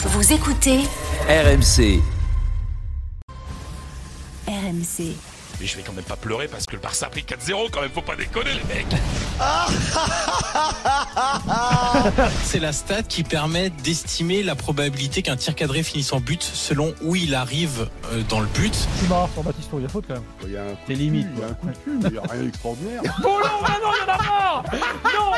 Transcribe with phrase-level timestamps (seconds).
[0.00, 0.78] Vous écoutez
[1.28, 2.00] RMC.
[4.46, 5.16] RMC.
[5.60, 7.80] Mais je vais quand même pas pleurer parce que le Barça a pris 4-0 quand
[7.80, 8.86] même, faut pas déconner les mecs
[12.44, 16.94] C'est la stat qui permet d'estimer la probabilité qu'un tir cadré finisse en but selon
[17.02, 18.72] où il arrive euh, dans le but.
[19.00, 20.22] C'est marrant sur Baptiste, il y a faute quand même.
[20.44, 22.04] Il y a un coup limite, cul, Il y a un coup de cul, mais
[22.08, 23.02] il n'y a rien d'extraordinaire.
[23.20, 24.62] Bon non, mais non, il y en a marre
[25.02, 25.32] Non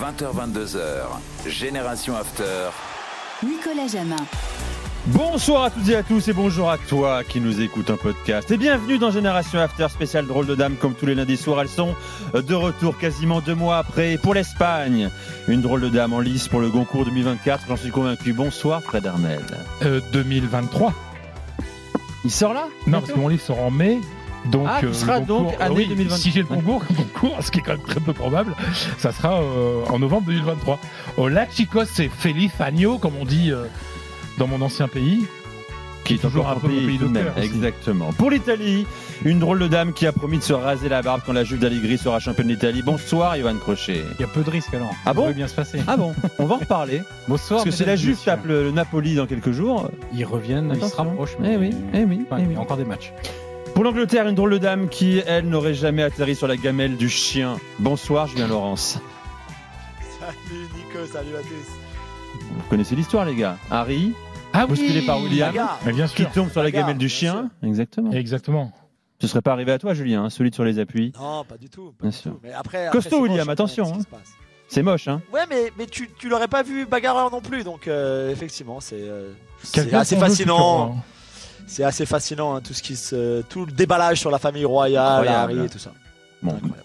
[0.00, 1.48] 20h-22h.
[1.48, 2.68] Génération After.
[3.44, 4.16] Nicolas Jamin.
[5.06, 8.50] Bonsoir à toutes et à tous et bonjour à toi qui nous écoute un podcast.
[8.50, 11.62] Et bienvenue dans Génération After spécial drôle de dame comme tous les lundis soirs.
[11.62, 11.94] Elles sont
[12.34, 15.08] de retour quasiment deux mois après pour l'Espagne.
[15.46, 18.32] Une drôle de dame en lice pour le Goncourt 2024, j'en suis convaincu.
[18.32, 19.40] Bonsoir Fred Armel.
[19.82, 20.92] euh, 2023.
[22.24, 22.64] Il sort là?
[22.86, 23.98] Non, parce que mon livre sort en mai.
[24.50, 26.18] Donc, Ah, tu euh, seras le donc année oui, 2023.
[26.18, 28.54] Si j'ai le concours, concours, ce qui est quand même très peu probable,
[28.98, 30.78] ça sera euh, en novembre 2023.
[31.16, 33.64] Hola chicos, c'est Feliz Año, comme on dit euh,
[34.38, 35.26] dans mon ancien pays.
[36.04, 37.32] qui est toujours un peu pays tout de même.
[37.36, 38.12] Exactement.
[38.14, 38.86] Pour l'Italie,
[39.26, 41.58] une drôle de dame qui a promis de se raser la barbe quand la Juve
[41.58, 42.80] d'Allegri sera championne d'Italie.
[42.82, 44.02] Bonsoir Johan Crochet.
[44.18, 44.94] Il y a peu de risques alors.
[45.04, 45.80] Ah bon Ça peut bien se passer.
[45.86, 47.02] Ah bon, on va en reparler.
[47.28, 47.58] Bonsoir.
[47.58, 50.72] Parce que si mesdames la Juve tape le, le Napoli dans quelques jours, Ils reviennent,
[50.74, 51.36] ils se rapprochent.
[51.44, 52.54] Eh oui, eh oui, eh il oui.
[52.54, 53.12] y a encore des matchs.
[53.78, 57.08] Pour l'Angleterre, une drôle de dame qui, elle, n'aurait jamais atterri sur la gamelle du
[57.08, 57.60] chien.
[57.78, 58.98] Bonsoir, Julien Laurence.
[60.18, 62.40] Salut Nico, salut à tous.
[62.56, 63.56] Vous connaissez l'histoire, les gars.
[63.70, 64.14] Harry,
[64.52, 65.78] Ah bousculé par William, Bagarre.
[65.86, 67.52] Mais bien qui tombe sur la gamelle du chien.
[67.62, 68.10] Exactement.
[68.10, 68.72] Exactement.
[69.20, 71.12] Ce serait pas arrivé à toi, Julien, hein, solide sur les appuis.
[71.16, 71.94] Non, pas du tout.
[72.00, 72.32] Pas Bien du sûr.
[72.32, 72.40] tout.
[72.42, 74.18] Mais après, Costaud, après, c'est William, moche, attention, hein.
[74.66, 77.86] C'est moche, hein Ouais, mais, mais tu, tu l'aurais pas vu bagarreur non plus, donc
[77.86, 79.34] euh, effectivement, c'est euh,
[79.92, 80.96] assez fascinant.
[81.66, 85.20] C'est assez fascinant hein, tout ce qui se, tout le déballage sur la famille royale,
[85.20, 85.52] Incroyable.
[85.52, 85.92] Harry et tout ça.
[86.42, 86.52] Bon.
[86.52, 86.82] Incroyable.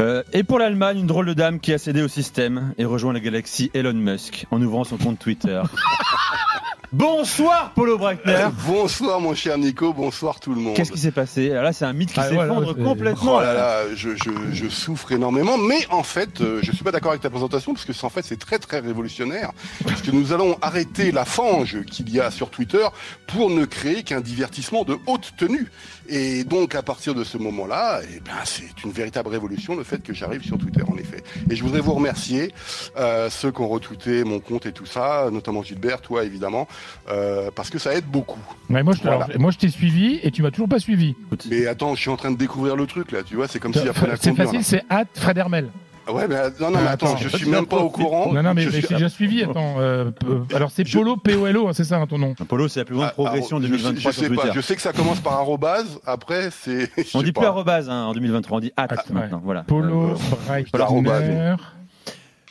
[0.00, 3.12] Euh, et pour l'Allemagne, une drôle de dame qui a cédé au système et rejoint
[3.12, 5.62] la galaxie Elon Musk en ouvrant son compte Twitter.
[6.92, 8.48] Bonsoir, Polo Breitner.
[8.66, 10.74] Bonsoir mon cher Nico, bonsoir tout le monde.
[10.74, 11.52] Qu'est-ce qui s'est passé?
[11.52, 13.36] Alors Là, c'est un mythe qui Ah, s'effondre complètement.
[13.36, 16.90] Oh là là, je, je, je souffre énormément, mais en fait, euh, je suis pas
[16.90, 19.52] d'accord avec ta présentation parce que c'est en fait c'est très très révolutionnaire,
[19.86, 22.84] puisque nous allons arrêter la fange qu'il y a sur Twitter
[23.28, 25.70] pour ne créer qu'un divertissement de haute tenue.
[26.08, 30.02] Et donc à partir de ce moment-là, eh ben c'est une véritable révolution le fait
[30.02, 31.22] que j'arrive sur Twitter en effet.
[31.48, 32.52] Et je voudrais vous remercier
[32.98, 36.66] euh, ceux qui ont retweeté mon compte et tout ça, notamment Gilbert, toi évidemment,
[37.10, 38.38] euh, parce que ça aide beaucoup.
[38.68, 39.24] Moi, je, Voilà.
[39.24, 41.14] alors, moi, je t'ai suivi et tu m'as toujours pas suivi.
[41.50, 43.74] Mais attends, je suis en train de découvrir le truc là, tu vois, c'est comme
[43.74, 45.64] si après la C'est facile, c'est at Fred Hermel.
[45.64, 45.70] là.
[46.14, 47.16] Ouais, mais non, non, mais Ah, attends, attends.
[47.18, 48.32] je suis même pas au courant.
[48.32, 49.44] Non, non, mais Je mais suis- j'ai déjà suivi.
[49.44, 52.34] Attends, euh, euh, alors c'est Je- Polo P-O-L-O, hein, c'est ça hein, ton nom?
[52.48, 54.48] Polo, c'est la plus grande Ah, progression ah, je sais- 2023 je sais Twitter.
[54.48, 56.90] pas, je sais que ça commence par arrobase, après c'est.
[57.14, 57.42] On dit pas.
[57.42, 59.02] plus arrobase hein, en 2023, on dit at At, ouais.
[59.12, 59.40] maintenant.
[59.44, 59.62] Voilà.
[59.62, 61.54] Polo Euh, Breitner.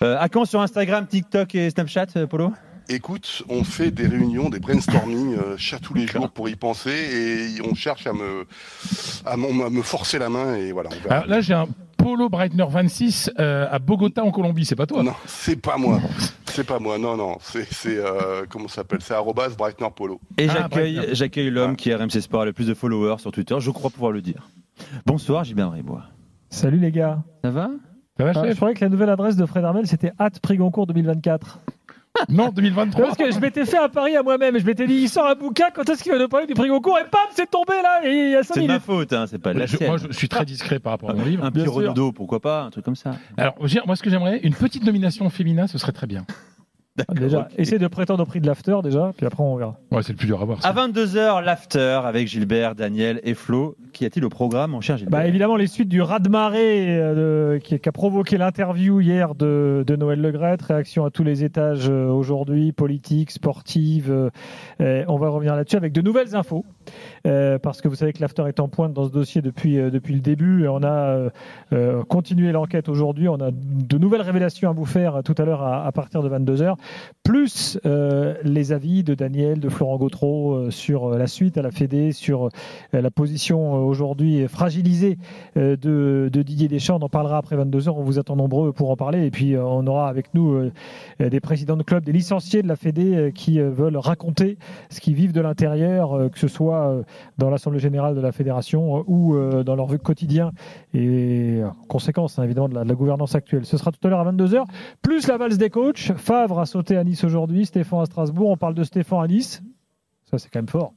[0.04, 2.54] euh, à quand sur Instagram, TikTok et Snapchat, euh, Polo?
[2.92, 6.90] Écoute, on fait des réunions, des brainstorming euh, chaque tous les jours pour y penser
[7.58, 8.46] et on cherche à me,
[9.26, 10.90] à à me forcer la main et voilà.
[11.06, 11.12] on.
[11.12, 11.68] Alors là, j'ai un
[11.98, 15.04] Polo Breitner 26 euh, à Bogota en Colombie, c'est pas toi?
[15.04, 16.00] Non, c'est pas moi.
[16.46, 16.98] C'est pas moi.
[16.98, 17.38] Non, non.
[17.42, 19.00] C'est, c'est euh, comment ça s'appelle?
[19.04, 20.20] C'est arrobase Breitner Polo.
[20.40, 21.16] Et Ah, j'accueille, Breitner.
[21.16, 21.76] j'accueille l'homme Ouais.
[21.76, 24.50] qui RMC Sport a le plus de followers sur Twitter, je crois pouvoir le dire.
[25.06, 26.06] Bonsoir, Gilbert Bribois.
[26.50, 27.22] Salut les gars.
[27.44, 27.70] Ça va?
[28.18, 30.88] Ça va, Ah, je croyais que la nouvelle adresse de Fred Armel c'était at Prigoncourt
[30.88, 31.60] 2024.
[32.28, 33.06] Non, 2023.
[33.06, 34.58] Parce que je m'étais fait un pari à moi-même.
[34.60, 36.98] Je m'étais dit, il sort un bouquin, quand est-ce qu'il va nous parler du Prigoncourt
[37.00, 39.38] Et bam, c'est tombé là, et il y a 5 C'est ma faute, hein, c'est
[39.40, 39.90] pas de la Je- sienne.
[39.90, 41.46] moi, je suis très discret par rapport à mon livre.
[41.46, 41.68] Un petit.
[41.68, 43.12] Ronaldo, pourquoi pas, un truc comme ça.
[43.38, 43.56] Alors,
[43.86, 46.26] moi, ce que j'aimerais, une petite nomination féminin, ce serait très bien.
[47.16, 49.76] Déjà, essaye de prétendre au prix de l'after déjà, puis après on verra.
[49.92, 50.62] Ouais, c'est le plus dur à voir.
[50.62, 50.70] ça.
[50.70, 53.76] À 22h, l'after avec Gilbert, Daniel et Flo.
[53.94, 57.58] Qu'y a-t-il au programme, mon cher Gilbert Bah, évidemment, les suites du raz-de-marée euh, de-
[57.58, 60.62] qui, qui a provoqué l'interview hier de, de Noël Legrette.
[60.62, 64.12] Réaction à tous les étages euh, aujourd'hui, politique, sportive.
[64.82, 66.66] euh, on va revenir là-dessus avec de nouvelles infos.
[67.28, 69.90] Euh, parce que vous savez que l'after est en pointe dans ce dossier depuis, euh,
[69.90, 70.64] depuis le début.
[70.64, 71.30] Et on a
[71.74, 73.28] euh, continué l'enquête aujourd'hui.
[73.28, 76.76] On a de nouvelles révélations à vous faire tout à l'heure à, partir de 22h.
[77.24, 77.80] Plus
[78.44, 82.50] les avis de Daniel, de Florent Gautreau sur la suite à la Fédé, sur
[82.94, 85.18] la position aujourd'hui fragilisée
[85.56, 86.98] de, Didier Deschamps.
[87.00, 87.90] On en parlera après 22h.
[87.90, 89.26] On vous attend nombreux pour en parler.
[89.26, 90.72] Et puis, on aura avec nous
[91.20, 94.58] des présidents de clubs, des licenciés de la Fédé qui veulent raconter
[94.90, 97.04] ce qu'ils vivent de l'intérieur, que ce soit euh,
[97.38, 100.52] dans l'Assemblée générale de la Fédération euh, ou euh, dans leur vie quotidien
[100.94, 103.66] et conséquence hein, évidemment de la, de la gouvernance actuelle.
[103.66, 104.66] Ce sera tout à l'heure à 22h.
[105.02, 106.14] Plus la valse des coachs.
[106.16, 108.50] Favre a sauté à Nice aujourd'hui, Stéphane à Strasbourg.
[108.50, 109.62] On parle de Stéphane à Nice.
[110.30, 110.94] Ça, c'est quand même fort.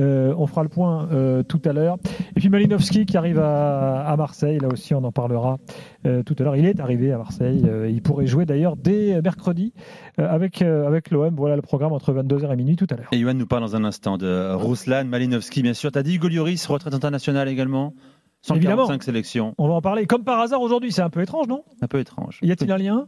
[0.00, 1.98] Euh, on fera le point euh, tout à l'heure.
[2.36, 5.58] Et puis Malinowski qui arrive à, à Marseille, là aussi on en parlera
[6.04, 6.56] euh, tout à l'heure.
[6.56, 7.64] Il est arrivé à Marseille.
[7.88, 9.72] Il pourrait jouer d'ailleurs dès mercredi
[10.18, 11.34] avec, avec l'OM.
[11.36, 13.08] Voilà le programme entre 22h et minuit tout à l'heure.
[13.12, 15.92] Et Johan nous parle dans un instant de Ruslan Malinowski, bien sûr.
[15.92, 17.94] T'as dit Hugo Lloris, retraite internationale également
[18.42, 19.00] 145 Évidemment.
[19.00, 19.54] sélections.
[19.58, 20.06] On va en parler.
[20.06, 21.64] Comme par hasard aujourd'hui, c'est un peu étrange, non?
[21.80, 22.40] Un peu étrange.
[22.42, 23.06] Y a-t-il un lien?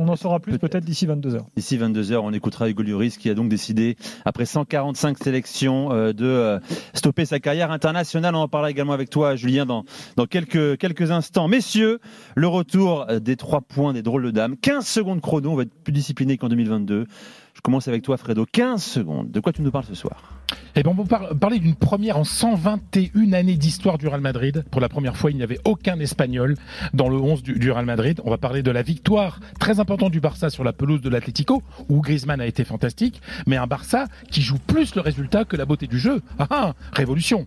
[0.00, 0.84] On en saura plus peut-être.
[0.84, 1.40] d'ici 22h.
[1.56, 6.26] D'ici 22h, on écoutera Hugo Lloris qui a donc décidé, après 145 sélections, euh, de
[6.26, 6.58] euh,
[6.94, 8.34] stopper sa carrière internationale.
[8.34, 9.84] On en parlera également avec toi, Julien, dans,
[10.16, 11.48] dans quelques, quelques instants.
[11.48, 12.00] Messieurs,
[12.34, 14.56] le retour euh, des trois points des drôles de dames.
[14.56, 17.06] 15 secondes chrono, on va être plus discipliné qu'en 2022.
[17.54, 18.44] Je commence avec toi, Fredo.
[18.50, 19.30] 15 secondes.
[19.30, 20.34] De quoi tu nous parles ce soir
[20.74, 24.64] Et bon, on va par- parler d'une première en 121 années d'histoire du Real Madrid.
[24.70, 26.56] Pour la première fois, il n'y avait aucun Espagnol
[26.92, 28.20] dans le 11 du, du Real Madrid.
[28.24, 31.62] On va parler de la victoire très importante du Barça sur la pelouse de l'Atlético,
[31.88, 35.64] où Griezmann a été fantastique, mais un Barça qui joue plus le résultat que la
[35.64, 36.20] beauté du jeu.
[36.38, 37.46] Ah ah, révolution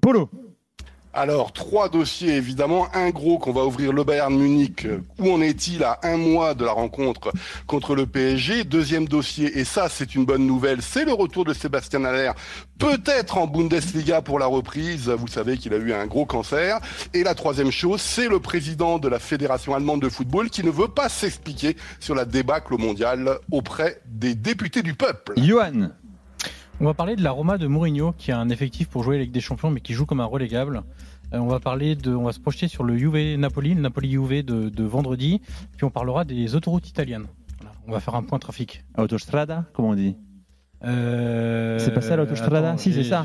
[0.00, 0.28] Polo.
[1.16, 2.88] Alors, trois dossiers, évidemment.
[2.92, 4.86] Un gros qu'on va ouvrir le Bayern Munich.
[5.18, 7.32] Où en est-il à un mois de la rencontre
[7.66, 11.54] contre le PSG Deuxième dossier, et ça, c'est une bonne nouvelle, c'est le retour de
[11.54, 12.32] Sébastien Haller,
[12.78, 15.08] peut-être en Bundesliga pour la reprise.
[15.08, 16.80] Vous savez qu'il a eu un gros cancer.
[17.14, 20.70] Et la troisième chose, c'est le président de la Fédération allemande de football qui ne
[20.70, 25.32] veut pas s'expliquer sur la débâcle au mondial auprès des députés du peuple.
[25.38, 25.92] Johan.
[26.80, 29.22] On va parler de la Roma de Mourinho, qui a un effectif pour jouer la
[29.24, 30.82] Ligue des Champions, mais qui joue comme un relégable.
[31.32, 34.10] Euh, on va parler de, on va se projeter sur le Juve Napoli, le Napoli
[34.10, 35.40] Juve de, de vendredi,
[35.76, 37.26] puis on parlera des autoroutes italiennes.
[37.60, 38.84] Voilà, on va faire un point trafic.
[38.98, 40.16] Autostrada, comment on dit
[40.84, 42.76] Euh, C'est pas ça, l'autostrada?
[42.76, 43.24] Si, c'est ça.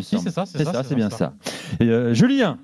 [0.00, 1.16] Si, c'est ça, c'est C'est ça, ça, c'est c'est bien ça.
[1.16, 1.34] ça.
[1.80, 2.58] Et, euh, Julien.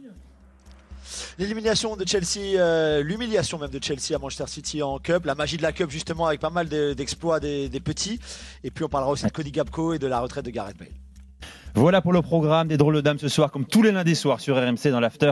[1.39, 5.57] L'élimination de Chelsea, euh, l'humiliation même de Chelsea à Manchester City en Cup, la magie
[5.57, 8.21] de la Cup justement avec pas mal de- d'exploits des, des petits.
[8.65, 10.89] Et puis on parlera aussi de Cody Gapco et de la retraite de Gareth Bale.
[11.75, 14.41] Voilà pour le programme des drôles de dames ce soir, comme tous les lundis soirs
[14.41, 15.31] sur RMC dans l'after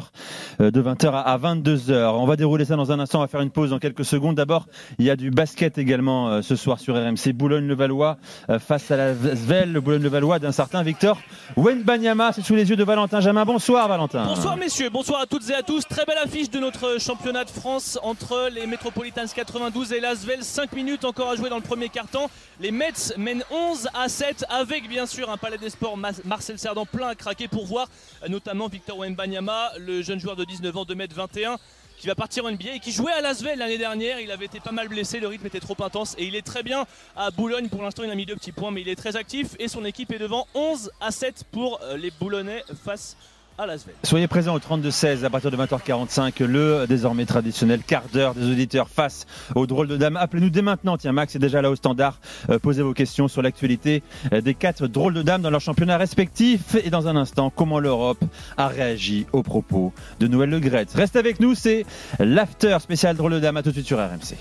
[0.60, 2.12] euh, de 20h à 22h.
[2.14, 4.36] On va dérouler ça dans un instant, on va faire une pause dans quelques secondes.
[4.36, 4.66] D'abord,
[4.98, 7.32] il y a du basket également euh, ce soir sur RMC.
[7.34, 8.18] Boulogne-le-Valois
[8.50, 11.18] euh, face à la Svel, le Boulogne-le-Valois d'un certain Victor
[11.56, 12.32] Wenbanyama.
[12.32, 13.44] C'est sous les yeux de Valentin Jamin.
[13.44, 14.24] Bonsoir Valentin.
[14.26, 15.86] Bonsoir messieurs, bonsoir à toutes et à tous.
[15.88, 20.44] Très belle affiche de notre championnat de France entre les Metropolitans 92 et l'Asvel.
[20.44, 22.30] 5 minutes encore à jouer dans le premier quart-temps.
[22.60, 25.96] Les Mets mènent 11 à 7 avec bien sûr un palais des sports
[26.28, 27.88] Marcel Cerdan plein à craquer pour voir
[28.28, 31.56] notamment Victor Wembanyama, le jeune joueur de 19 ans, 2m21
[31.98, 34.20] qui va partir en NBA et qui jouait à Lasvel l'année dernière.
[34.20, 36.62] Il avait été pas mal blessé, le rythme était trop intense et il est très
[36.62, 36.86] bien
[37.16, 37.68] à Boulogne.
[37.68, 39.84] Pour l'instant, il a mis deux petits points, mais il est très actif et son
[39.84, 43.37] équipe est devant 11 à 7 pour euh, les Boulonnais face à
[44.04, 48.88] Soyez présents au 32-16 à partir de 20h45, le désormais traditionnel quart d'heure des auditeurs
[48.88, 49.26] face
[49.56, 50.16] aux drôles de dames.
[50.16, 50.96] Appelez-nous dès maintenant.
[50.96, 52.20] Tiens, Max est déjà là au standard.
[52.50, 55.96] Euh, posez vos questions sur l'actualité euh, des quatre drôles de dames dans leurs championnats
[55.96, 56.76] respectifs.
[56.84, 58.22] Et dans un instant, comment l'Europe
[58.56, 60.86] a réagi aux propos de Noël Le Gret.
[60.94, 61.84] Reste avec nous, c'est
[62.20, 63.56] l'after spécial drôle de dames.
[63.56, 64.38] À tout de suite sur RMC.